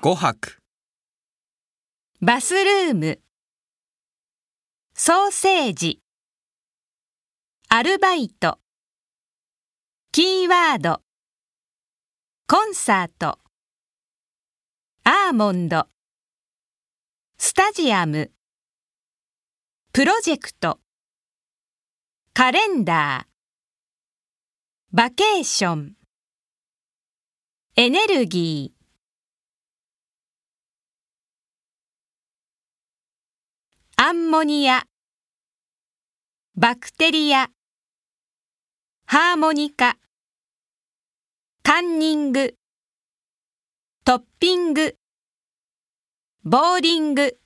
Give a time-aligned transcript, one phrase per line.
[0.00, 0.60] 5泊
[2.20, 3.20] バスルーム。
[4.94, 6.00] ソーセージ。
[7.68, 8.60] アルバイト。
[10.12, 11.02] キーワード。
[12.46, 13.40] コンサート。
[15.02, 15.88] アーモンド。
[17.36, 18.30] スタジアム。
[19.92, 20.78] プロジェクト。
[22.34, 24.96] カレンダー。
[24.96, 25.94] バケーション。
[27.74, 28.77] エネルギー。
[34.08, 34.84] アンモニア。
[36.56, 37.50] バクテリア。
[39.04, 39.98] ハーモニカ。
[41.62, 42.54] カンニング。
[44.06, 44.96] トッピング。
[46.42, 47.38] ボーリング。